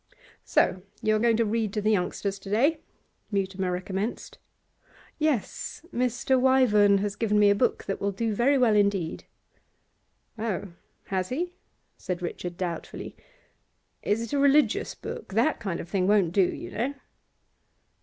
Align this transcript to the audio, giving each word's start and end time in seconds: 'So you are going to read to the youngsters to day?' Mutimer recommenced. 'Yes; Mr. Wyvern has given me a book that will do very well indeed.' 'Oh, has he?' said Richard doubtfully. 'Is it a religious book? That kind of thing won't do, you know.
'So 0.43 0.81
you 1.03 1.15
are 1.15 1.19
going 1.19 1.37
to 1.37 1.45
read 1.45 1.71
to 1.71 1.79
the 1.79 1.91
youngsters 1.91 2.39
to 2.39 2.49
day?' 2.49 2.79
Mutimer 3.29 3.71
recommenced. 3.71 4.39
'Yes; 5.19 5.85
Mr. 5.93 6.41
Wyvern 6.41 6.97
has 7.03 7.15
given 7.15 7.37
me 7.37 7.51
a 7.51 7.53
book 7.53 7.83
that 7.83 8.01
will 8.01 8.11
do 8.11 8.33
very 8.33 8.57
well 8.57 8.75
indeed.' 8.75 9.25
'Oh, 10.39 10.69
has 11.09 11.29
he?' 11.29 11.53
said 11.99 12.23
Richard 12.23 12.57
doubtfully. 12.57 13.15
'Is 14.01 14.23
it 14.23 14.33
a 14.33 14.39
religious 14.39 14.95
book? 14.95 15.35
That 15.35 15.59
kind 15.59 15.79
of 15.79 15.87
thing 15.87 16.07
won't 16.07 16.31
do, 16.33 16.41
you 16.47 16.71
know. 16.71 16.93